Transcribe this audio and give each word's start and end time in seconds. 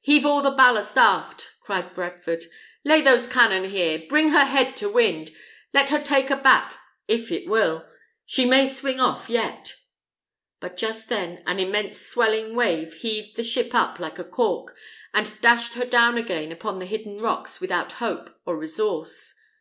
heave 0.00 0.26
all 0.26 0.42
the 0.42 0.50
ballast 0.50 0.98
aft!" 0.98 1.46
cried 1.62 1.94
Bradford; 1.94 2.46
"lay 2.84 3.00
those 3.00 3.28
cannon 3.28 3.70
here; 3.70 4.02
bring 4.08 4.30
her 4.30 4.44
head 4.44 4.76
to 4.78 4.88
wind, 4.88 5.30
let 5.72 5.92
it 5.92 6.04
take 6.04 6.28
her 6.28 6.34
aback 6.34 6.76
if 7.06 7.30
it 7.30 7.48
will. 7.48 7.86
She 8.24 8.46
may 8.46 8.66
swing 8.68 8.98
off 8.98 9.30
yet." 9.30 9.74
But 10.58 10.76
just 10.76 11.08
then 11.08 11.40
an 11.46 11.60
immense 11.60 12.04
swelling 12.04 12.56
wave 12.56 12.94
heaved 12.94 13.36
the 13.36 13.44
ship 13.44 13.76
up 13.76 14.00
like 14.00 14.18
a 14.18 14.24
cork, 14.24 14.74
and 15.14 15.40
dashed 15.40 15.74
her 15.74 15.84
down 15.86 16.18
again 16.18 16.50
upon 16.50 16.80
the 16.80 16.86
hidden 16.86 17.20
rocks 17.20 17.60
without 17.60 17.92
hope 18.02 18.30
or 18.44 18.58
resource. 18.58 19.36